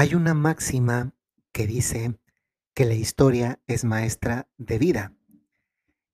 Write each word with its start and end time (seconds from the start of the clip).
Hay 0.00 0.14
una 0.14 0.32
máxima 0.32 1.12
que 1.50 1.66
dice 1.66 2.20
que 2.72 2.84
la 2.84 2.94
historia 2.94 3.60
es 3.66 3.82
maestra 3.82 4.48
de 4.56 4.78
vida. 4.78 5.12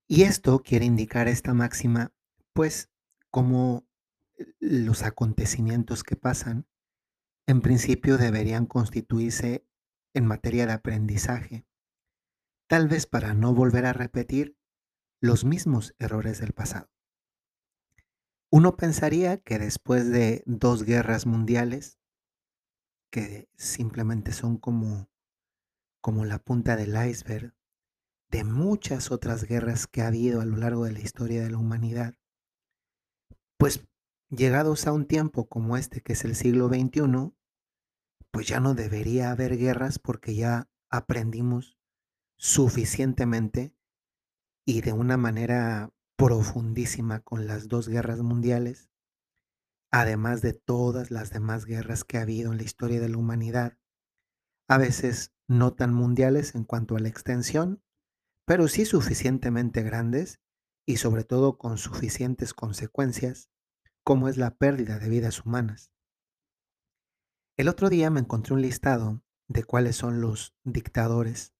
Y 0.08 0.22
esto 0.22 0.62
quiere 0.62 0.86
indicar 0.86 1.28
esta 1.28 1.52
máxima, 1.52 2.10
pues, 2.54 2.88
como 3.30 3.86
los 4.58 5.02
acontecimientos 5.02 6.02
que 6.02 6.16
pasan, 6.16 6.66
en 7.46 7.60
principio 7.60 8.16
deberían 8.16 8.64
constituirse 8.64 9.66
en 10.14 10.24
materia 10.24 10.64
de 10.64 10.72
aprendizaje, 10.72 11.66
tal 12.66 12.88
vez 12.88 13.04
para 13.04 13.34
no 13.34 13.52
volver 13.52 13.84
a 13.84 13.92
repetir 13.92 14.56
los 15.20 15.44
mismos 15.44 15.94
errores 15.98 16.40
del 16.40 16.54
pasado. 16.54 16.90
Uno 18.50 18.78
pensaría 18.78 19.36
que 19.36 19.58
después 19.58 20.10
de 20.10 20.42
dos 20.46 20.84
guerras 20.84 21.26
mundiales, 21.26 21.98
que 23.14 23.48
simplemente 23.56 24.32
son 24.32 24.56
como, 24.56 25.08
como 26.00 26.24
la 26.24 26.40
punta 26.40 26.74
del 26.74 26.96
iceberg 27.08 27.54
de 28.28 28.42
muchas 28.42 29.12
otras 29.12 29.44
guerras 29.44 29.86
que 29.86 30.02
ha 30.02 30.08
habido 30.08 30.40
a 30.40 30.44
lo 30.44 30.56
largo 30.56 30.84
de 30.84 30.90
la 30.90 30.98
historia 30.98 31.44
de 31.44 31.50
la 31.52 31.58
humanidad, 31.58 32.16
pues 33.56 33.86
llegados 34.30 34.88
a 34.88 34.92
un 34.92 35.06
tiempo 35.06 35.46
como 35.48 35.76
este, 35.76 36.00
que 36.00 36.14
es 36.14 36.24
el 36.24 36.34
siglo 36.34 36.66
XXI, 36.66 37.32
pues 38.32 38.48
ya 38.48 38.58
no 38.58 38.74
debería 38.74 39.30
haber 39.30 39.58
guerras 39.58 40.00
porque 40.00 40.34
ya 40.34 40.68
aprendimos 40.90 41.78
suficientemente 42.36 43.76
y 44.66 44.80
de 44.80 44.92
una 44.92 45.16
manera 45.16 45.92
profundísima 46.16 47.20
con 47.20 47.46
las 47.46 47.68
dos 47.68 47.88
guerras 47.88 48.22
mundiales 48.22 48.90
además 50.00 50.42
de 50.42 50.54
todas 50.54 51.12
las 51.12 51.30
demás 51.30 51.66
guerras 51.66 52.02
que 52.02 52.18
ha 52.18 52.22
habido 52.22 52.50
en 52.50 52.58
la 52.58 52.64
historia 52.64 53.00
de 53.00 53.08
la 53.08 53.16
humanidad, 53.16 53.78
a 54.66 54.76
veces 54.76 55.32
no 55.46 55.72
tan 55.72 55.94
mundiales 55.94 56.56
en 56.56 56.64
cuanto 56.64 56.96
a 56.96 56.98
la 56.98 57.06
extensión, 57.06 57.80
pero 58.44 58.66
sí 58.66 58.86
suficientemente 58.86 59.84
grandes 59.84 60.40
y 60.84 60.96
sobre 60.96 61.22
todo 61.22 61.58
con 61.58 61.78
suficientes 61.78 62.54
consecuencias, 62.54 63.50
como 64.02 64.28
es 64.28 64.36
la 64.36 64.56
pérdida 64.56 64.98
de 64.98 65.08
vidas 65.08 65.46
humanas. 65.46 65.92
El 67.56 67.68
otro 67.68 67.88
día 67.88 68.10
me 68.10 68.18
encontré 68.18 68.52
un 68.52 68.62
listado 68.62 69.22
de 69.46 69.62
cuáles 69.62 69.94
son 69.94 70.20
los 70.20 70.56
dictadores 70.64 71.54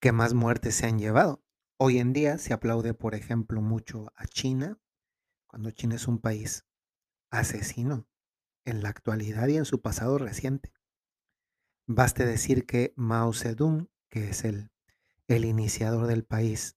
que 0.00 0.12
más 0.12 0.32
muertes 0.32 0.74
se 0.74 0.86
han 0.86 0.98
llevado. 0.98 1.44
Hoy 1.76 1.98
en 1.98 2.14
día 2.14 2.38
se 2.38 2.54
aplaude, 2.54 2.94
por 2.94 3.14
ejemplo, 3.14 3.60
mucho 3.60 4.10
a 4.16 4.26
China, 4.26 4.80
cuando 5.46 5.70
China 5.70 5.96
es 5.96 6.08
un 6.08 6.18
país 6.18 6.64
asesino 7.30 8.06
en 8.64 8.82
la 8.82 8.90
actualidad 8.90 9.48
y 9.48 9.56
en 9.56 9.64
su 9.64 9.80
pasado 9.80 10.18
reciente. 10.18 10.72
Baste 11.86 12.26
decir 12.26 12.66
que 12.66 12.92
Mao 12.96 13.32
Zedong, 13.32 13.88
que 14.10 14.30
es 14.30 14.44
el, 14.44 14.70
el 15.26 15.44
iniciador 15.44 16.06
del 16.06 16.24
país 16.24 16.76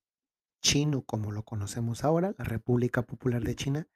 chino 0.61 1.03
como 1.03 1.31
lo 1.31 1.43
conocemos 1.43 2.03
ahora, 2.03 2.33
la 2.37 2.45
República 2.45 3.01
Popular 3.01 3.43
de 3.43 3.55
China, 3.55 3.87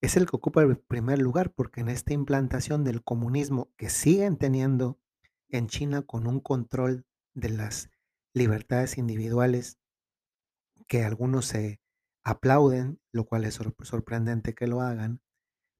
es 0.00 0.16
el 0.16 0.26
que 0.26 0.36
ocupa 0.36 0.62
el 0.62 0.78
primer 0.78 1.18
lugar 1.18 1.52
porque 1.52 1.80
en 1.80 1.88
esta 1.88 2.12
implantación 2.12 2.84
del 2.84 3.02
comunismo 3.02 3.72
que 3.76 3.88
siguen 3.88 4.36
teniendo 4.36 5.00
en 5.48 5.68
China 5.68 6.02
con 6.02 6.26
un 6.26 6.40
control 6.40 7.06
de 7.34 7.48
las 7.50 7.90
libertades 8.34 8.98
individuales 8.98 9.78
que 10.86 11.04
algunos 11.04 11.46
se 11.46 11.80
aplauden, 12.22 13.00
lo 13.12 13.24
cual 13.24 13.44
es 13.44 13.58
sorprendente 13.82 14.54
que 14.54 14.66
lo 14.66 14.82
hagan, 14.82 15.22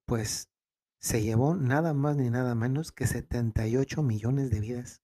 pues 0.07 0.51
se 0.99 1.23
llevó 1.23 1.57
nada 1.57 1.93
más 1.93 2.17
ni 2.17 2.31
nada 2.31 2.55
menos 2.55 2.93
que 2.93 3.07
78 3.07 4.03
millones 4.03 4.51
de 4.51 4.61
vidas. 4.61 5.03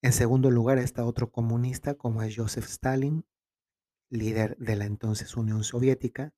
En 0.00 0.12
segundo 0.12 0.50
lugar 0.50 0.78
está 0.78 1.04
otro 1.04 1.30
comunista 1.30 1.94
como 1.94 2.22
es 2.22 2.36
Joseph 2.36 2.66
Stalin, 2.66 3.26
líder 4.10 4.56
de 4.58 4.76
la 4.76 4.86
entonces 4.86 5.36
Unión 5.36 5.64
Soviética, 5.64 6.32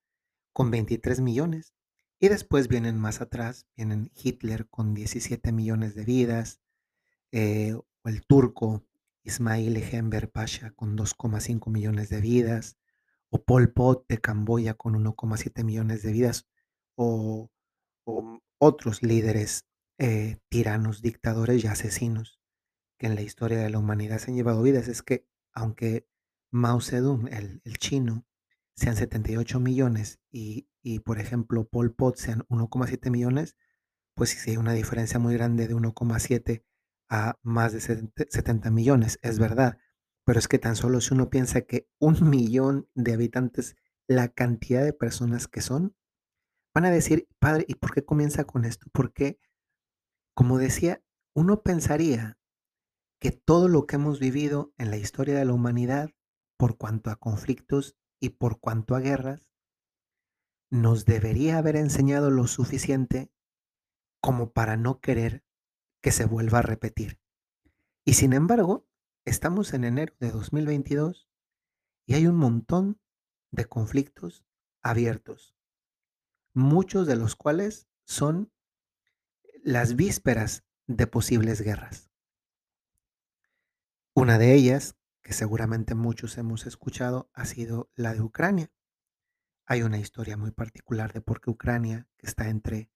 con 0.53 0.71
23 0.71 1.21
millones. 1.21 1.75
Y 2.19 2.29
después 2.29 2.69
vienen 2.69 2.99
más 2.99 3.21
atrás, 3.21 3.67
vienen 3.77 4.11
Hitler 4.15 4.69
con 4.69 4.95
17 4.95 5.53
millones 5.53 5.95
de 5.95 6.05
vidas, 6.05 6.61
eh, 7.33 7.75
o 7.75 8.09
el 8.09 8.27
turco 8.27 8.85
Ismail 9.25 9.77
Enver 9.77 10.31
Pasha 10.31 10.71
con 10.73 10.97
2,5 10.97 11.71
millones 11.71 12.09
de 12.09 12.21
vidas, 12.21 12.77
o 13.31 13.43
Pol 13.45 13.73
Pot 13.73 14.07
de 14.09 14.19
Camboya 14.19 14.75
con 14.75 14.95
1,7 14.95 15.65
millones 15.65 16.03
de 16.03 16.13
vidas, 16.13 16.50
o, 17.01 17.51
otros 18.59 19.03
líderes 19.03 19.65
eh, 19.99 20.39
tiranos, 20.51 21.01
dictadores 21.01 21.65
y 21.65 21.67
asesinos 21.67 22.41
que 22.99 23.07
en 23.07 23.15
la 23.15 23.23
historia 23.23 23.59
de 23.59 23.71
la 23.71 23.79
humanidad 23.79 24.19
se 24.19 24.31
han 24.31 24.37
llevado 24.37 24.63
vidas. 24.63 24.89
Es 24.89 25.03
que 25.03 25.27
aunque 25.55 26.07
Mao 26.51 26.81
Zedong, 26.81 27.29
el, 27.33 27.63
el 27.65 27.79
chino, 27.79 28.27
sean 28.75 28.97
78 28.97 29.61
millones 29.61 30.21
y, 30.31 30.69
y, 30.83 31.01
por 31.01 31.19
ejemplo, 31.19 31.67
Pol 31.69 31.95
Pot 31.95 32.17
sean 32.17 32.41
1,7 32.49 33.11
millones, 33.11 33.57
pues 34.15 34.31
sí 34.31 34.51
hay 34.51 34.57
una 34.59 34.75
diferencia 34.75 35.19
muy 35.19 35.35
grande 35.35 35.69
de 35.69 35.75
1,7 35.75 36.65
a 37.09 37.39
más 37.43 37.73
de 37.73 37.81
70 37.81 38.71
millones, 38.71 39.19
es 39.23 39.39
verdad. 39.39 39.79
Pero 40.25 40.39
es 40.39 40.49
que 40.49 40.59
tan 40.59 40.77
solo 40.77 41.01
si 41.01 41.15
uno 41.15 41.31
piensa 41.31 41.63
que 41.63 41.89
un 41.99 42.19
millón 42.31 42.89
de 42.95 43.15
habitantes, 43.15 43.77
la 44.07 44.29
cantidad 44.29 44.85
de 44.85 44.93
personas 44.93 45.49
que 45.49 45.63
son, 45.63 45.95
Van 46.75 46.85
a 46.85 46.91
decir, 46.91 47.29
padre, 47.39 47.65
¿y 47.67 47.75
por 47.75 47.93
qué 47.93 48.05
comienza 48.05 48.45
con 48.45 48.65
esto? 48.65 48.87
Porque, 48.93 49.41
como 50.35 50.59
decía, 50.59 51.03
uno 51.35 51.63
pensaría 51.63 52.39
que 53.21 53.33
todo 53.33 53.69
lo 53.69 53.87
que 53.87 53.97
hemos 53.97 54.21
vivido 54.21 54.73
en 54.79 54.91
la 54.91 54.97
historia 54.97 55.37
de 55.37 55.45
la 55.45 55.53
humanidad, 55.53 56.11
por 56.57 56.77
cuanto 56.77 57.11
a 57.11 57.17
conflictos 57.17 57.97
y 58.21 58.31
por 58.31 58.61
cuanto 58.61 58.95
a 58.95 59.01
guerras, 59.01 59.51
nos 60.71 61.05
debería 61.05 61.59
haber 61.59 61.77
enseñado 61.77 62.31
lo 62.31 62.47
suficiente 62.47 63.33
como 64.21 64.53
para 64.53 64.77
no 64.77 65.01
querer 65.01 65.45
que 66.01 66.13
se 66.13 66.25
vuelva 66.25 66.61
a 66.61 66.63
repetir. 66.63 67.21
Y 68.05 68.15
sin 68.15 68.33
embargo, 68.33 68.87
estamos 69.25 69.75
en 69.75 69.85
enero 69.85 70.15
de 70.21 70.31
2022 70.31 71.29
y 72.07 72.15
hay 72.15 72.27
un 72.27 72.37
montón 72.37 73.01
de 73.51 73.65
conflictos 73.65 74.45
abiertos 74.83 75.57
muchos 76.53 77.07
de 77.07 77.17
los 77.17 77.37
cuales 77.37 77.89
son 78.05 78.53
las 79.63 79.97
vísperas 79.97 80.65
de 80.87 81.07
posibles 81.07 81.61
guerras. 81.61 82.11
Una 84.15 84.39
de 84.39 84.55
ellas, 84.55 84.97
que 85.23 85.33
seguramente 85.33 85.95
muchos 85.95 86.37
hemos 86.39 86.67
escuchado, 86.67 87.31
ha 87.33 87.45
sido 87.45 87.91
la 87.95 88.15
de 88.15 88.23
Ucrania. 88.23 88.73
Hay 89.67 89.83
una 89.83 89.99
historia 89.99 90.37
muy 90.37 90.51
particular 90.51 91.13
de 91.13 91.21
por 91.21 91.41
qué 91.41 91.51
Ucrania, 91.51 92.09
que 92.17 92.27
está 92.27 92.49
entre 92.49 92.91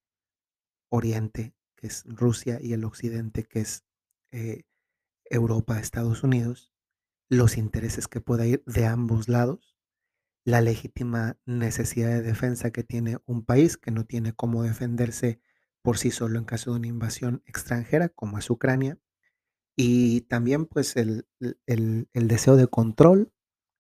Oriente, 0.88 1.54
que 1.76 1.86
es 1.86 2.04
Rusia, 2.06 2.58
y 2.60 2.72
el 2.72 2.84
Occidente, 2.84 3.44
que 3.44 3.60
es 3.60 3.84
eh, 4.32 4.64
Europa, 5.24 5.78
Estados 5.78 6.24
Unidos, 6.24 6.72
los 7.28 7.56
intereses 7.56 8.08
que 8.08 8.20
pueda 8.20 8.46
ir 8.46 8.64
de 8.66 8.86
ambos 8.86 9.28
lados 9.28 9.76
la 10.44 10.60
legítima 10.60 11.38
necesidad 11.46 12.10
de 12.10 12.22
defensa 12.22 12.70
que 12.70 12.84
tiene 12.84 13.18
un 13.26 13.44
país 13.44 13.76
que 13.78 13.90
no 13.90 14.04
tiene 14.04 14.32
cómo 14.34 14.62
defenderse 14.62 15.40
por 15.82 15.98
sí 15.98 16.10
solo 16.10 16.38
en 16.38 16.44
caso 16.44 16.72
de 16.72 16.78
una 16.78 16.88
invasión 16.88 17.42
extranjera, 17.46 18.08
como 18.10 18.38
es 18.38 18.50
Ucrania, 18.50 18.98
y 19.76 20.22
también 20.22 20.66
pues 20.66 20.96
el, 20.96 21.26
el- 21.66 22.08
el 22.12 22.28
deseo 22.28 22.56
de 22.56 22.68
control 22.68 23.32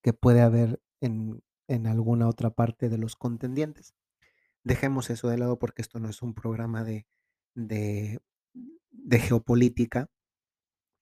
que 0.02 0.12
puede 0.12 0.40
haber 0.42 0.80
en, 1.00 1.42
en 1.68 1.86
alguna 1.86 2.28
otra 2.28 2.50
parte 2.50 2.88
de 2.88 2.98
los 2.98 3.16
contendientes. 3.16 3.94
Dejemos 4.64 5.10
eso 5.10 5.28
de 5.28 5.38
lado 5.38 5.58
porque 5.58 5.82
esto 5.82 6.00
no 6.00 6.08
es 6.10 6.22
un 6.22 6.34
programa 6.34 6.84
de, 6.84 7.06
de, 7.54 8.20
de 8.90 9.20
geopolítica, 9.20 10.10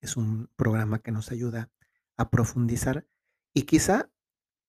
es 0.01 0.17
un 0.17 0.49
programa 0.55 0.99
que 0.99 1.11
nos 1.11 1.31
ayuda 1.31 1.71
a 2.17 2.29
profundizar 2.29 3.07
y 3.53 3.63
quizá 3.63 4.11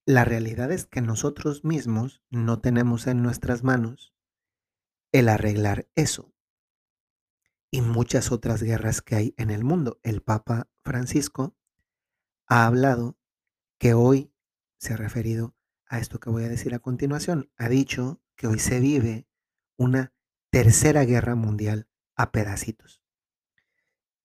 la 0.06 0.24
realidad 0.24 0.70
es 0.70 0.86
que 0.86 1.00
nosotros 1.00 1.64
mismos 1.64 2.22
no 2.30 2.60
tenemos 2.60 3.06
en 3.06 3.22
nuestras 3.22 3.62
manos 3.62 4.14
el 5.12 5.28
arreglar 5.28 5.88
eso 5.94 6.34
y 7.70 7.80
muchas 7.80 8.30
otras 8.30 8.62
guerras 8.62 9.00
que 9.00 9.16
hay 9.16 9.34
en 9.38 9.50
el 9.50 9.64
mundo. 9.64 9.98
El 10.02 10.20
Papa 10.20 10.68
Francisco 10.82 11.56
ha 12.46 12.66
hablado 12.66 13.18
que 13.78 13.94
hoy 13.94 14.32
se 14.78 14.92
ha 14.92 14.96
referido 14.96 15.56
a 15.86 15.98
esto 15.98 16.20
que 16.20 16.30
voy 16.30 16.44
a 16.44 16.48
decir 16.48 16.74
a 16.74 16.80
continuación. 16.80 17.50
Ha 17.56 17.68
dicho 17.68 18.20
que 18.36 18.46
hoy 18.46 18.58
se 18.58 18.80
vive 18.80 19.26
una 19.76 20.12
tercera 20.50 21.04
guerra 21.04 21.34
mundial 21.34 21.88
a 22.14 22.30
pedacitos. 22.30 23.02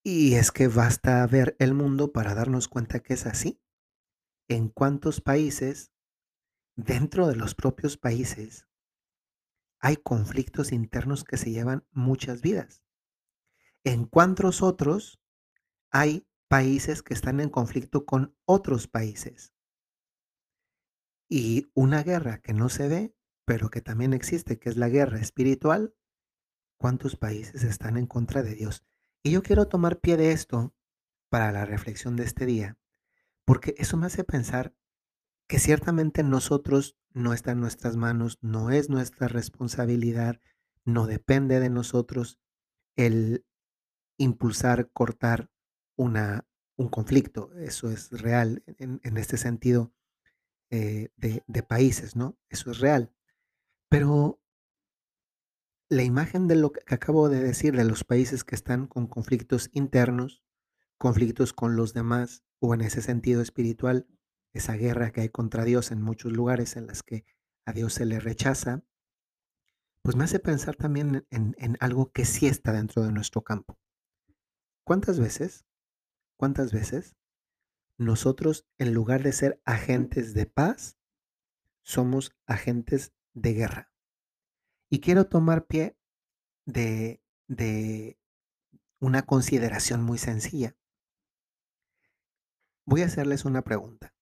Y 0.04 0.36
es 0.36 0.52
que 0.52 0.68
basta 0.68 1.26
ver 1.26 1.56
el 1.60 1.74
mundo 1.74 2.12
para 2.12 2.34
darnos 2.34 2.68
cuenta 2.68 3.00
que 3.00 3.14
es 3.14 3.26
así 3.26 3.62
en 4.50 4.68
cuántos 4.68 5.22
países, 5.22 5.94
dentro 6.76 7.28
de 7.28 7.36
los 7.36 7.54
propios 7.56 7.98
países, 7.98 8.68
hay 9.80 9.96
conflictos 9.96 10.72
internos 10.72 11.24
que 11.24 11.38
se 11.38 11.52
llevan 11.52 11.88
muchas 11.92 12.42
vidas. 12.42 12.84
¿En 13.86 14.06
cuántos 14.06 14.62
otros 14.62 15.22
hay 15.92 16.28
países 16.50 17.04
que 17.04 17.14
están 17.14 17.40
en 17.40 17.50
conflicto 17.50 18.06
con 18.06 18.36
otros 18.46 18.88
países? 18.88 19.54
Y 21.30 21.72
una 21.76 22.02
guerra 22.04 22.42
que 22.42 22.54
no 22.54 22.70
se 22.70 22.90
ve, 22.90 23.16
pero 23.46 23.70
que 23.70 23.82
también 23.82 24.14
existe, 24.14 24.60
que 24.60 24.70
es 24.70 24.78
la 24.78 24.90
guerra 24.90 25.20
espiritual, 25.20 25.96
¿cuántos 26.78 27.16
países 27.16 27.64
están 27.64 27.98
en 27.98 28.08
contra 28.08 28.42
de 28.42 28.56
Dios? 28.56 28.84
Y 29.24 29.32
yo 29.32 29.44
quiero 29.44 29.68
tomar 29.68 30.00
pie 30.00 30.18
de 30.18 30.32
esto 30.32 30.74
para 31.30 31.52
la 31.52 31.66
reflexión 31.66 32.16
de 32.16 32.24
este 32.24 32.48
día, 32.48 32.80
porque 33.50 33.74
eso 33.80 33.98
me 33.98 34.06
hace 34.06 34.24
pensar 34.24 34.76
que 35.48 35.58
ciertamente 35.58 36.22
nosotros 36.22 37.00
no 37.16 37.34
está 37.34 37.54
en 37.54 37.60
nuestras 37.60 37.96
manos, 37.96 38.38
no 38.42 38.70
es 38.70 38.92
nuestra 38.92 39.28
responsabilidad, 39.28 40.40
no 40.86 41.08
depende 41.08 41.60
de 41.60 41.72
nosotros 41.72 42.40
el 42.96 43.44
impulsar, 44.20 44.92
cortar 44.92 45.50
una, 45.96 46.48
un 46.76 46.90
conflicto. 46.90 47.52
Eso 47.56 47.90
es 47.90 48.12
real 48.12 48.64
en, 48.78 49.18
este 49.18 49.38
sentido 49.38 49.96
eh, 50.70 51.10
de 51.18 51.64
países, 51.64 52.16
¿no? 52.16 52.38
Eso 52.50 52.70
es 52.70 52.78
real. 52.78 53.12
Pero 53.90 54.40
la 55.90 56.04
imagen 56.04 56.48
de 56.48 56.56
lo 56.56 56.72
que 56.72 56.82
acabo 56.94 57.30
de 57.30 57.42
decir 57.42 57.76
de 57.76 57.86
los 57.86 58.04
países 58.04 58.44
que 58.44 58.54
están 58.54 58.86
con 58.86 59.08
conflictos 59.08 59.72
internos, 59.74 60.44
conflictos 61.00 61.52
con 61.52 61.76
los 61.76 61.96
demás, 61.96 62.44
o 62.60 62.74
en 62.74 62.82
ese 62.82 63.02
sentido 63.02 63.42
espiritual, 63.42 64.08
esa 64.54 64.74
guerra 64.74 65.12
que 65.12 65.22
hay 65.22 65.30
contra 65.30 65.64
Dios 65.64 65.92
en 65.92 66.02
muchos 66.02 66.32
lugares 66.32 66.76
en 66.76 66.88
las 66.88 67.04
que 67.04 67.26
a 67.66 67.74
Dios 67.74 67.94
se 67.94 68.06
le 68.06 68.20
rechaza, 68.20 68.84
pues 70.02 70.16
me 70.16 70.24
hace 70.24 70.40
pensar 70.40 70.76
también 70.76 71.28
en, 71.30 71.56
en 71.58 71.78
algo 71.80 72.12
que 72.12 72.26
sí 72.26 72.48
está 72.48 72.72
dentro 72.72 73.04
de 73.04 73.12
nuestro 73.12 73.44
campo. 73.44 73.78
¿Cuántas 74.84 75.20
veces, 75.20 75.66
cuántas 76.36 76.72
veces 76.72 77.16
nosotros, 77.98 78.66
en 78.78 78.94
lugar 78.94 79.24
de 79.24 79.34
ser 79.34 79.62
agentes 79.66 80.34
de 80.34 80.46
paz, 80.46 80.98
somos 81.84 82.36
agentes 82.48 83.14
de 83.34 83.54
guerra? 83.54 83.92
Y 84.90 85.02
quiero 85.02 85.28
tomar 85.28 85.68
pie 85.68 85.96
de, 86.66 87.22
de 87.48 88.18
una 89.00 89.24
consideración 89.24 90.02
muy 90.02 90.18
sencilla. 90.18 90.76
Voy 92.90 93.04
a 93.04 93.06
hacerles 93.06 93.46
una 93.46 93.62
pregunta. 93.62 94.16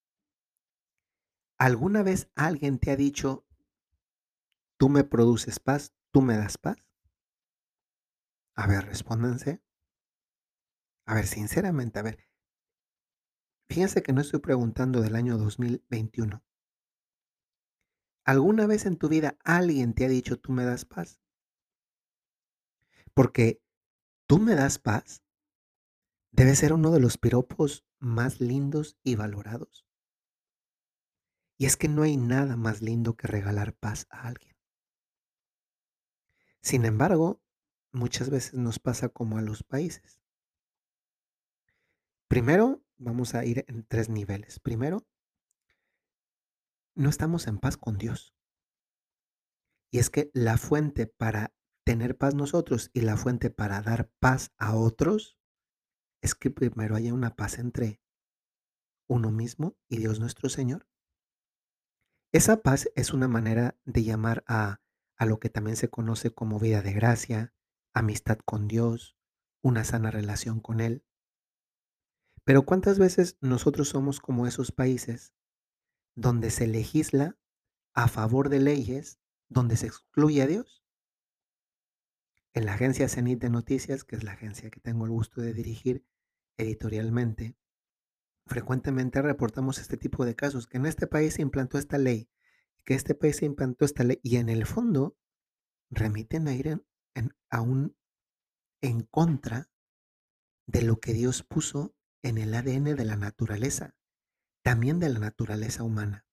¿Alguna 1.57 2.03
vez 2.03 2.29
alguien 2.35 2.79
te 2.79 2.91
ha 2.91 2.97
dicho, 2.97 3.47
tú 4.77 4.89
me 4.89 5.05
produces 5.05 5.61
paz, 5.61 5.95
tú 6.11 6.21
me 6.21 6.35
das 6.35 6.57
paz? 6.57 6.75
A 8.55 8.67
ver, 8.67 8.83
respóndanse. 8.83 9.63
A 11.05 11.15
ver, 11.15 11.27
sinceramente, 11.27 11.99
a 11.99 12.01
ver. 12.01 12.27
Fíjense 13.69 14.03
que 14.03 14.11
no 14.11 14.19
estoy 14.19 14.41
preguntando 14.41 14.99
del 14.99 15.15
año 15.15 15.37
2021. 15.37 16.43
¿Alguna 18.25 18.67
vez 18.67 18.85
en 18.85 18.97
tu 18.97 19.07
vida 19.07 19.37
alguien 19.45 19.93
te 19.93 20.03
ha 20.03 20.09
dicho, 20.09 20.41
tú 20.41 20.51
me 20.51 20.65
das 20.65 20.83
paz? 20.83 21.21
Porque 23.13 23.61
tú 24.27 24.39
me 24.39 24.55
das 24.55 24.77
paz 24.77 25.23
debe 26.38 26.56
ser 26.56 26.72
uno 26.72 26.92
de 26.92 27.00
los 27.00 27.18
piropos 27.18 27.84
más 27.98 28.39
lindos 28.39 28.95
y 29.04 29.16
valorados. 29.16 29.88
Y 31.57 31.66
es 31.66 31.78
que 31.78 31.88
no 31.88 32.04
hay 32.04 32.16
nada 32.16 32.56
más 32.56 32.84
lindo 32.84 33.18
que 33.18 33.25
regalar 33.25 33.74
paz 33.74 34.06
a 34.12 34.28
alguien. 34.28 34.56
Sin 36.62 36.86
embargo, 36.86 37.42
muchas 37.92 38.30
veces 38.30 38.54
nos 38.54 38.78
pasa 38.78 39.10
como 39.10 39.39
a 39.39 39.42
los 39.42 39.63
países. 39.63 40.22
Primero, 42.28 42.84
vamos 42.98 43.34
a 43.34 43.44
ir 43.44 43.66
en 43.68 43.84
tres 43.84 44.07
niveles. 44.07 44.60
Primero, 44.60 45.07
no 46.94 47.10
estamos 47.10 47.48
en 47.48 47.57
paz 47.57 47.78
con 47.78 47.98
Dios. 47.98 48.36
Y 49.89 49.98
es 49.98 50.12
que 50.12 50.30
la 50.36 50.60
fuente 50.60 51.07
para 51.07 51.56
tener 51.84 52.16
paz 52.16 52.36
nosotros 52.36 52.92
y 52.94 53.01
la 53.01 53.18
fuente 53.18 53.50
para 53.50 53.81
dar 53.81 54.12
paz 54.19 54.51
a 54.57 54.75
otros 54.75 55.37
es 56.21 56.35
que 56.35 56.49
primero 56.49 56.95
haya 56.95 57.13
una 57.13 57.35
paz 57.35 57.59
entre 57.59 58.01
uno 59.07 59.31
mismo 59.31 59.77
y 59.87 59.97
Dios 59.97 60.19
nuestro 60.19 60.49
Señor. 60.49 60.87
Esa 62.31 62.61
paz 62.61 62.89
es 62.95 63.13
una 63.13 63.27
manera 63.27 63.77
de 63.85 64.03
llamar 64.03 64.43
a, 64.47 64.81
a 65.15 65.25
lo 65.25 65.39
que 65.39 65.49
también 65.49 65.77
se 65.77 65.89
conoce 65.89 66.31
como 66.33 66.59
vida 66.59 66.81
de 66.81 66.93
gracia, 66.93 67.53
amistad 67.93 68.37
con 68.39 68.67
Dios, 68.67 69.17
una 69.61 69.83
sana 69.83 70.11
relación 70.11 70.59
con 70.59 70.81
Él. 70.81 71.05
Pero 72.43 72.63
¿cuántas 72.63 72.99
veces 72.99 73.37
nosotros 73.41 73.89
somos 73.89 74.19
como 74.19 74.47
esos 74.47 74.71
países 74.71 75.33
donde 76.15 76.49
se 76.49 76.67
legisla 76.67 77.37
a 77.93 78.07
favor 78.07 78.49
de 78.49 78.59
leyes 78.59 79.19
donde 79.49 79.77
se 79.77 79.87
excluye 79.87 80.41
a 80.41 80.47
Dios? 80.47 80.76
En 82.57 82.65
la 82.65 82.74
agencia 82.74 83.07
Cenit 83.07 83.39
de 83.39 83.51
Noticias, 83.51 84.04
que 84.04 84.15
es 84.15 84.24
la 84.24 84.31
agencia 84.31 84.71
que 84.71 84.80
tengo 84.80 85.06
el 85.06 85.12
gusto 85.12 85.42
de 85.42 85.54
dirigir 85.54 86.04
editorialmente, 86.57 87.56
frecuentemente 88.48 89.21
reportamos 89.21 89.77
este 89.77 89.95
tipo 89.95 90.25
de 90.25 90.36
casos, 90.36 90.65
que 90.65 90.77
en 90.77 90.88
este 90.88 91.06
país 91.06 91.36
se 91.36 91.44
implantó 91.44 91.77
esta 91.77 92.00
ley, 92.00 92.31
que 92.83 92.95
este 92.95 93.13
país 93.13 93.36
se 93.36 93.45
implantó 93.45 93.86
esta 93.86 94.04
ley, 94.04 94.19
y 94.24 94.38
en 94.38 94.50
el 94.50 94.65
fondo 94.65 95.15
remiten 95.92 96.48
a 96.48 96.56
ir 96.56 96.69
en, 96.69 96.86
en, 97.13 97.36
aún 97.51 97.95
en 98.81 99.01
contra 99.01 99.69
de 100.65 100.81
lo 100.81 101.00
que 101.00 101.13
Dios 101.13 101.44
puso 101.44 101.94
en 102.24 102.39
el 102.39 102.56
ADN 102.56 102.95
de 102.95 103.06
la 103.06 103.18
naturaleza, 103.18 103.94
también 104.63 105.00
de 105.00 105.10
la 105.10 105.19
naturaleza 105.19 105.83
humana. 105.83 106.25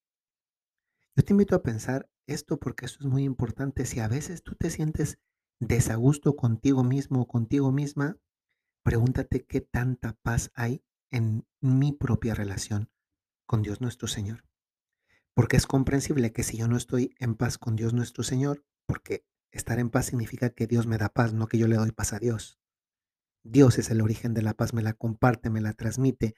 Yo 1.17 1.23
te 1.23 1.35
invito 1.35 1.55
a 1.55 1.62
pensar 1.62 2.09
esto 2.27 2.59
porque 2.59 2.87
esto 2.87 3.00
es 3.00 3.12
muy 3.12 3.25
importante. 3.25 3.85
Si 3.85 4.00
a 4.00 4.09
veces 4.09 4.43
tú 4.43 4.55
te 4.55 4.70
sientes 4.70 5.19
desagusto 5.66 6.37
contigo 6.37 6.84
mismo 6.84 7.22
o 7.22 7.28
contigo 7.28 7.72
misma, 7.72 8.19
pregúntate 8.82 9.44
qué 9.44 9.61
tanta 9.61 10.14
paz 10.22 10.50
hay 10.55 10.82
en 11.11 11.46
mi 11.61 11.93
propia 11.93 12.34
relación 12.34 12.90
con 13.46 13.62
Dios 13.62 13.81
nuestro 13.81 14.08
Señor. 14.08 14.44
Porque 15.34 15.56
es 15.56 15.66
comprensible 15.66 16.32
que 16.32 16.43
si 16.43 16.56
yo 16.56 16.69
no 16.69 16.76
estoy 16.76 17.14
en 17.19 17.34
paz 17.34 17.58
con 17.58 17.76
Dios 17.76 17.93
nuestro 17.93 18.22
Señor, 18.22 18.64
porque 18.87 19.25
estar 19.50 19.78
en 19.78 19.90
paz 19.90 20.06
significa 20.06 20.50
que 20.50 20.66
Dios 20.66 20.87
me 20.87 20.99
da 20.99 21.08
paz, 21.08 21.32
no 21.32 21.46
que 21.46 21.58
yo 21.58 21.67
le 21.67 21.76
doy 21.76 21.93
paz 21.93 22.12
a 22.12 22.19
Dios. 22.19 22.58
Dios 23.43 23.78
es 23.78 23.90
el 23.90 24.00
origen 24.00 24.34
de 24.34 24.43
la 24.43 24.55
paz, 24.55 24.72
me 24.72 24.82
la 24.82 24.94
comparte, 24.94 25.50
me 25.50 25.60
la 25.60 25.72
transmite, 25.72 26.34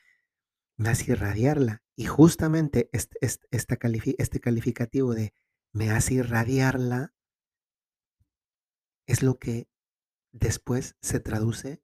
me 0.77 0.89
hace 0.89 1.13
irradiarla. 1.13 1.83
Y 1.95 2.05
justamente 2.05 2.91
este, 2.93 3.17
este, 3.21 4.41
calificativo 4.41 5.15
de 5.15 5.33
me 5.73 5.91
hace 5.91 6.15
irradiarla 6.15 7.15
es 9.07 9.23
lo 9.23 9.39
que 9.39 9.69
después 10.33 10.97
se 11.01 11.21
traduce 11.21 11.83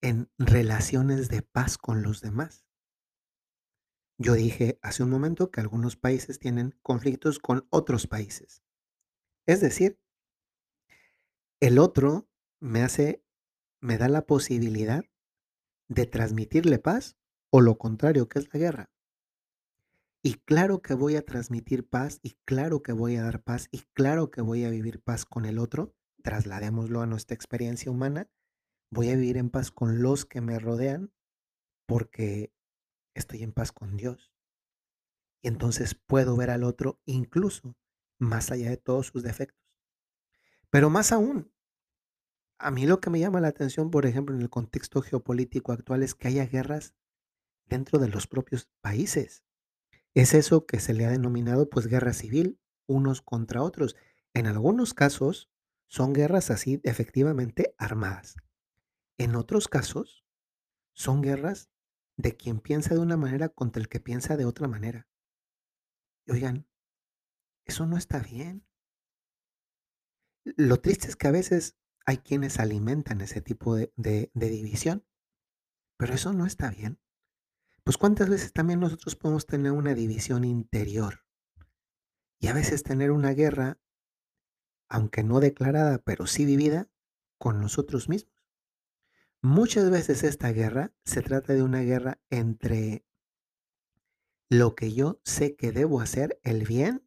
en 0.00 0.30
relaciones 0.38 1.28
de 1.28 1.42
paz 1.42 1.78
con 1.78 2.02
los 2.02 2.20
demás. 2.20 2.64
Yo 4.18 4.34
dije 4.34 4.78
hace 4.82 5.02
un 5.02 5.10
momento 5.10 5.50
que 5.50 5.60
algunos 5.60 5.96
países 5.96 6.38
tienen 6.38 6.76
conflictos 6.82 7.38
con 7.38 7.66
otros 7.70 8.06
países. 8.06 8.62
Es 9.46 9.60
decir, 9.60 9.98
el 11.60 11.78
otro 11.78 12.28
me 12.60 12.82
hace, 12.82 13.24
me 13.80 13.96
da 13.96 14.08
la 14.08 14.26
posibilidad 14.26 15.04
de 15.88 16.06
transmitirle 16.06 16.78
paz 16.78 17.16
o 17.50 17.60
lo 17.60 17.78
contrario, 17.78 18.28
que 18.28 18.40
es 18.40 18.52
la 18.52 18.60
guerra. 18.60 18.90
Y 20.22 20.34
claro 20.34 20.82
que 20.82 20.94
voy 20.94 21.16
a 21.16 21.24
transmitir 21.24 21.88
paz 21.88 22.18
y 22.22 22.36
claro 22.44 22.82
que 22.82 22.92
voy 22.92 23.16
a 23.16 23.22
dar 23.22 23.42
paz 23.42 23.68
y 23.70 23.82
claro 23.94 24.30
que 24.30 24.42
voy 24.42 24.64
a 24.64 24.70
vivir 24.70 25.00
paz 25.00 25.24
con 25.24 25.46
el 25.46 25.58
otro. 25.58 25.94
Trasladémoslo 26.28 27.00
a 27.00 27.06
nuestra 27.06 27.34
experiencia 27.34 27.90
humana 27.90 28.28
Voy 28.90 29.08
a 29.08 29.16
vivir 29.16 29.38
en 29.38 29.48
paz 29.48 29.70
con 29.70 30.02
los 30.02 30.26
que 30.26 30.42
me 30.42 30.58
rodean 30.58 31.10
porque 31.86 32.52
estoy 33.14 33.42
en 33.42 33.54
paz 33.54 33.72
con 33.72 33.96
Dios. 33.96 34.30
Y 35.40 35.48
entonces 35.48 35.94
puedo 35.94 36.36
ver 36.36 36.50
al 36.50 36.64
otro 36.64 37.00
incluso 37.06 37.78
más 38.18 38.50
allá 38.50 38.68
de 38.68 38.76
todos 38.76 39.06
sus 39.06 39.22
defectos. 39.22 39.64
Pero 40.68 40.90
más 40.90 41.12
aún, 41.12 41.50
a 42.58 42.70
mí 42.70 42.84
lo 42.84 43.00
que 43.00 43.08
me 43.08 43.20
llama 43.20 43.40
la 43.40 43.48
atención, 43.48 43.90
por 43.90 44.04
ejemplo, 44.04 44.34
en 44.34 44.42
el 44.42 44.50
contexto 44.50 45.00
geopolítico 45.00 45.72
actual 45.72 46.02
es 46.02 46.14
que 46.14 46.28
haya 46.28 46.44
guerras 46.44 46.94
dentro 47.64 47.98
de 47.98 48.08
los 48.08 48.26
propios 48.26 48.68
países. 48.82 49.44
Es 50.12 50.34
eso 50.34 50.66
que 50.66 50.78
se 50.78 50.92
le 50.92 51.06
ha 51.06 51.10
denominado 51.10 51.70
pues 51.70 51.86
guerra 51.86 52.12
civil, 52.12 52.60
unos 52.86 53.22
contra 53.22 53.62
otros. 53.62 53.96
En 54.34 54.46
algunos 54.46 54.92
casos 54.92 55.50
son 55.88 56.14
guerras 56.14 56.50
así 56.52 56.80
efectivamente 56.84 57.74
armadas. 57.78 58.36
En 59.18 59.36
otros 59.36 59.68
casos, 59.68 60.24
son 60.94 61.22
guerras 61.22 61.70
de 62.16 62.36
quien 62.36 62.60
piensa 62.60 62.94
de 62.94 63.00
una 63.00 63.16
manera 63.16 63.50
contra 63.50 63.82
el 63.82 63.88
que 63.88 64.00
piensa 64.00 64.36
de 64.36 64.46
otra 64.46 64.68
manera. 64.68 65.08
Y 66.26 66.30
oigan, 66.32 66.64
eso 67.66 67.86
no 67.86 67.96
está 67.96 68.18
bien. 68.20 68.66
Lo 70.56 70.80
triste 70.80 71.06
es 71.06 71.14
que 71.14 71.28
a 71.28 71.32
veces 71.32 71.76
hay 72.04 72.16
quienes 72.18 72.58
alimentan 72.58 73.20
ese 73.20 73.40
tipo 73.40 73.76
de, 73.76 73.92
de- 73.94 74.32
de 74.34 74.48
división, 74.50 75.04
pero 75.98 76.14
eso 76.14 76.32
no 76.32 76.46
está 76.46 76.70
bien. 76.70 77.00
Pues 77.84 77.98
cuántas 77.98 78.28
veces 78.30 78.52
también 78.52 78.80
nosotros 78.80 79.16
podemos 79.16 79.46
tener 79.46 79.72
una 79.72 79.94
división 79.94 80.44
interior 80.44 81.24
y 82.40 82.48
a 82.48 82.52
veces 82.52 82.82
tener 82.82 83.12
una 83.12 83.30
guerra, 83.32 83.78
aunque 84.88 85.22
no 85.22 85.40
declarada, 85.40 85.98
pero 85.98 86.26
sí 86.26 86.44
vivida, 86.44 86.88
con 87.38 87.60
nosotros 87.60 88.08
mismos. 88.08 88.34
Muchas 89.40 89.90
veces 89.90 90.24
esta 90.24 90.50
guerra 90.50 90.92
se 91.04 91.22
trata 91.22 91.54
de 91.54 91.62
una 91.62 91.80
guerra 91.82 92.20
entre 92.30 93.04
lo 94.50 94.74
que 94.74 94.92
yo 94.92 95.20
sé 95.24 95.54
que 95.54 95.72
debo 95.72 96.00
hacer, 96.00 96.40
el 96.42 96.64
bien 96.64 97.06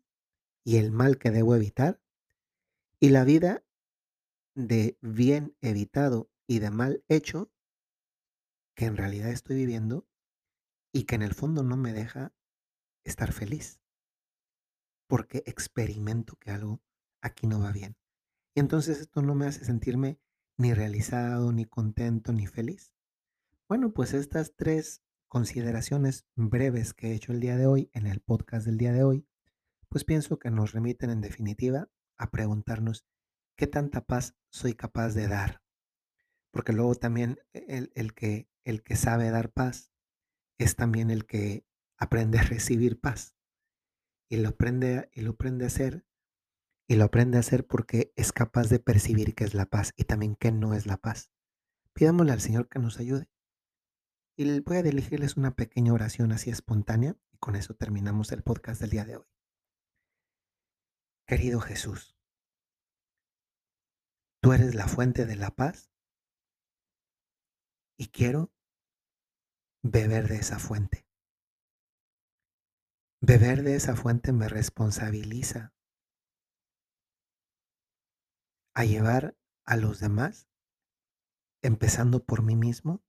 y 0.63 0.77
el 0.77 0.91
mal 0.91 1.17
que 1.17 1.31
debo 1.31 1.55
evitar, 1.55 1.99
y 2.99 3.09
la 3.09 3.23
vida 3.23 3.63
de 4.53 4.97
bien 5.01 5.55
evitado 5.61 6.29
y 6.47 6.59
de 6.59 6.69
mal 6.69 7.03
hecho 7.07 7.51
que 8.75 8.85
en 8.85 8.95
realidad 8.95 9.31
estoy 9.31 9.55
viviendo 9.55 10.07
y 10.93 11.03
que 11.03 11.15
en 11.15 11.23
el 11.23 11.33
fondo 11.33 11.63
no 11.63 11.77
me 11.77 11.93
deja 11.93 12.33
estar 13.03 13.33
feliz, 13.33 13.81
porque 15.07 15.43
experimento 15.45 16.35
que 16.37 16.51
algo 16.51 16.81
aquí 17.21 17.47
no 17.47 17.59
va 17.59 17.71
bien. 17.71 17.97
Y 18.53 18.59
entonces 18.59 18.99
esto 18.99 19.21
no 19.21 19.35
me 19.35 19.47
hace 19.47 19.65
sentirme 19.65 20.19
ni 20.57 20.73
realizado, 20.73 21.51
ni 21.51 21.65
contento, 21.65 22.33
ni 22.33 22.47
feliz. 22.47 22.93
Bueno, 23.67 23.93
pues 23.93 24.13
estas 24.13 24.55
tres 24.55 25.01
consideraciones 25.27 26.25
breves 26.35 26.93
que 26.93 27.07
he 27.07 27.15
hecho 27.15 27.31
el 27.31 27.39
día 27.39 27.55
de 27.55 27.65
hoy 27.65 27.89
en 27.93 28.05
el 28.05 28.19
podcast 28.19 28.65
del 28.65 28.77
día 28.77 28.91
de 28.91 29.03
hoy, 29.03 29.27
pues 29.87 30.03
pienso 30.03 30.39
que 30.39 30.51
nos 30.51 30.73
remiten 30.73 31.09
en 31.09 31.21
definitiva 31.21 31.89
a 32.17 32.31
preguntarnos 32.31 33.05
qué 33.55 33.67
tanta 33.67 34.05
paz 34.05 34.35
soy 34.49 34.73
capaz 34.73 35.13
de 35.13 35.27
dar. 35.27 35.61
Porque 36.51 36.73
luego 36.73 36.95
también 36.95 37.39
el, 37.53 37.91
el 37.95 38.13
que, 38.13 38.49
el 38.65 38.83
que 38.83 38.95
sabe 38.97 39.31
dar 39.31 39.51
paz 39.51 39.91
es 40.57 40.75
también 40.75 41.09
el 41.09 41.25
que 41.25 41.65
aprende 41.97 42.39
a 42.39 42.43
recibir 42.43 42.99
paz. 42.99 43.35
Y 44.29 44.37
lo 44.37 44.49
aprende, 44.49 45.09
y 45.13 45.21
lo 45.21 45.31
aprende 45.31 45.65
a 45.65 45.67
hacer, 45.67 46.05
y 46.91 46.97
lo 46.97 47.05
aprende 47.05 47.37
a 47.37 47.39
hacer 47.39 47.65
porque 47.65 48.11
es 48.17 48.33
capaz 48.33 48.67
de 48.67 48.77
percibir 48.77 49.33
qué 49.33 49.45
es 49.45 49.53
la 49.53 49.65
paz 49.65 49.93
y 49.95 50.03
también 50.03 50.35
qué 50.35 50.51
no 50.51 50.73
es 50.73 50.85
la 50.85 50.97
paz. 50.97 51.31
Pidámosle 51.93 52.33
al 52.33 52.41
Señor 52.41 52.67
que 52.67 52.79
nos 52.79 52.99
ayude. 52.99 53.29
Y 54.35 54.59
voy 54.59 54.75
a 54.75 54.83
dirigirles 54.83 55.37
una 55.37 55.55
pequeña 55.55 55.93
oración 55.93 56.33
así 56.33 56.49
espontánea 56.49 57.15
y 57.31 57.37
con 57.37 57.55
eso 57.55 57.75
terminamos 57.75 58.33
el 58.33 58.43
podcast 58.43 58.81
del 58.81 58.89
día 58.89 59.05
de 59.05 59.15
hoy. 59.15 59.25
Querido 61.25 61.61
Jesús, 61.61 62.17
tú 64.41 64.51
eres 64.51 64.75
la 64.75 64.89
fuente 64.89 65.25
de 65.25 65.37
la 65.37 65.51
paz 65.51 65.93
y 67.97 68.09
quiero 68.09 68.51
beber 69.81 70.27
de 70.27 70.35
esa 70.35 70.59
fuente. 70.59 71.07
Beber 73.21 73.63
de 73.63 73.77
esa 73.77 73.95
fuente 73.95 74.33
me 74.33 74.49
responsabiliza 74.49 75.73
a 78.73 78.85
llevar 78.85 79.37
a 79.65 79.75
los 79.75 79.99
demás, 79.99 80.47
empezando 81.61 82.23
por 82.23 82.41
mí 82.41 82.55
mismo, 82.55 83.03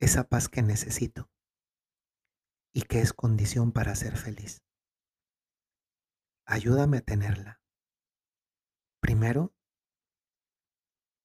esa 0.00 0.28
paz 0.28 0.48
que 0.48 0.62
necesito 0.62 1.30
y 2.72 2.82
que 2.82 3.00
es 3.00 3.12
condición 3.12 3.72
para 3.72 3.94
ser 3.94 4.16
feliz. 4.16 4.62
Ayúdame 6.46 6.98
a 6.98 7.00
tenerla. 7.02 7.60
Primero, 9.00 9.54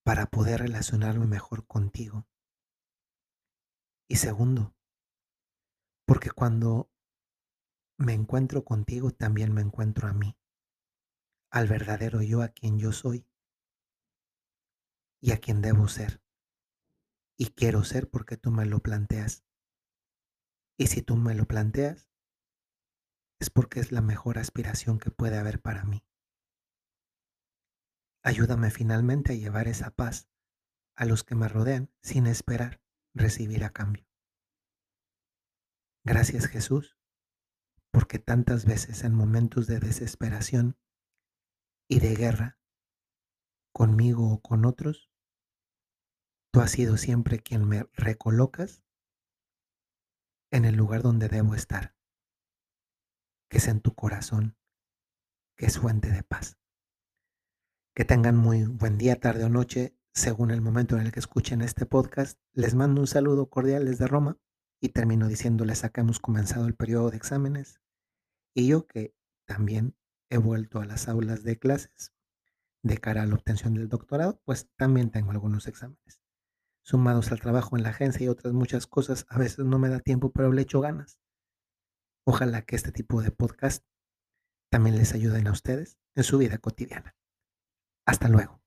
para 0.03 0.25
poder 0.25 0.61
relacionarme 0.61 1.27
mejor 1.27 1.65
contigo. 1.65 2.27
Y 4.09 4.17
segundo, 4.17 4.75
porque 6.05 6.29
cuando 6.29 6.91
me 7.97 8.13
encuentro 8.13 8.63
contigo 8.63 9.11
también 9.11 9.53
me 9.53 9.61
encuentro 9.61 10.07
a 10.07 10.13
mí, 10.13 10.37
al 11.53 11.67
verdadero 11.67 12.23
yo 12.23 12.41
a 12.41 12.47
quien 12.47 12.79
yo 12.79 12.91
soy 12.91 13.27
y 15.21 15.31
a 15.33 15.37
quien 15.37 15.61
debo 15.61 15.87
ser. 15.87 16.23
Y 17.37 17.51
quiero 17.51 17.83
ser 17.83 18.09
porque 18.09 18.37
tú 18.37 18.49
me 18.49 18.65
lo 18.65 18.79
planteas. 18.79 19.45
Y 20.77 20.87
si 20.87 21.03
tú 21.03 21.15
me 21.15 21.35
lo 21.35 21.45
planteas, 21.45 22.09
es 23.39 23.51
porque 23.51 23.79
es 23.79 23.91
la 23.91 24.01
mejor 24.01 24.39
aspiración 24.39 24.97
que 24.97 25.11
puede 25.11 25.37
haber 25.37 25.61
para 25.61 25.83
mí. 25.83 26.03
Ayúdame 28.23 28.71
finalmente 28.71 29.33
a 29.33 29.35
llevar 29.35 29.67
esa 29.67 29.91
paz 29.91 30.27
a 30.95 31.05
los 31.05 31.23
que 31.23 31.35
me 31.35 31.47
rodean 31.47 31.93
sin 32.01 32.25
esperar 32.25 32.81
recibir 33.13 33.63
a 33.63 33.69
cambio. 33.69 34.07
Gracias 36.03 36.47
Jesús, 36.47 36.97
porque 37.91 38.17
tantas 38.17 38.65
veces 38.65 39.03
en 39.03 39.13
momentos 39.13 39.67
de 39.67 39.79
desesperación 39.79 40.77
y 41.87 41.99
de 41.99 42.15
guerra, 42.15 42.59
conmigo 43.73 44.31
o 44.31 44.41
con 44.41 44.65
otros, 44.65 45.09
tú 46.51 46.61
has 46.61 46.71
sido 46.71 46.97
siempre 46.97 47.39
quien 47.39 47.67
me 47.67 47.85
recolocas 47.93 48.83
en 50.51 50.65
el 50.65 50.75
lugar 50.75 51.01
donde 51.01 51.29
debo 51.29 51.55
estar, 51.55 51.95
que 53.49 53.57
es 53.57 53.67
en 53.67 53.81
tu 53.81 53.95
corazón, 53.95 54.55
que 55.57 55.65
es 55.65 55.79
fuente 55.79 56.09
de 56.11 56.23
paz. 56.23 56.57
Que 57.95 58.05
tengan 58.05 58.35
muy 58.35 58.65
buen 58.65 58.97
día, 58.97 59.19
tarde 59.19 59.43
o 59.45 59.49
noche, 59.49 59.95
según 60.13 60.51
el 60.51 60.61
momento 60.61 60.95
en 60.95 61.03
el 61.03 61.11
que 61.11 61.19
escuchen 61.19 61.61
este 61.61 61.85
podcast. 61.85 62.39
Les 62.53 62.75
mando 62.75 63.01
un 63.01 63.07
saludo 63.07 63.49
cordial 63.49 63.85
desde 63.85 64.07
Roma 64.07 64.37
y 64.79 64.89
termino 64.89 65.27
diciéndoles 65.27 65.83
acá 65.83 66.01
hemos 66.01 66.19
comenzado 66.19 66.67
el 66.67 66.75
periodo 66.75 67.09
de 67.09 67.17
exámenes 67.17 67.81
y 68.53 68.67
yo 68.67 68.85
que 68.85 69.15
también 69.45 69.95
he 70.33 70.37
vuelto 70.37 70.79
a 70.79 70.85
las 70.85 71.07
aulas 71.07 71.43
de 71.43 71.59
clases 71.59 72.11
de 72.81 72.97
cara 72.97 73.21
a 73.21 73.25
la 73.25 73.35
obtención 73.35 73.75
del 73.75 73.87
doctorado, 73.87 74.41
pues 74.45 74.67
también 74.75 75.09
tengo 75.09 75.31
algunos 75.31 75.67
exámenes. 75.67 76.21
Sumados 76.81 77.31
al 77.31 77.39
trabajo 77.39 77.77
en 77.77 77.83
la 77.83 77.89
agencia 77.89 78.25
y 78.25 78.27
otras 78.27 78.53
muchas 78.53 78.87
cosas, 78.87 79.25
a 79.29 79.37
veces 79.37 79.65
no 79.65 79.79
me 79.79 79.89
da 79.89 79.99
tiempo, 79.99 80.31
pero 80.31 80.51
le 80.51 80.63
echo 80.63 80.81
ganas. 80.81 81.19
Ojalá 82.25 82.63
que 82.63 82.75
este 82.75 82.91
tipo 82.91 83.21
de 83.21 83.31
podcast 83.31 83.85
también 84.69 84.97
les 84.97 85.13
ayuden 85.13 85.47
a 85.47 85.51
ustedes 85.51 85.97
en 86.15 86.23
su 86.23 86.37
vida 86.39 86.57
cotidiana. 86.57 87.15
Hasta 88.05 88.27
luego. 88.27 88.62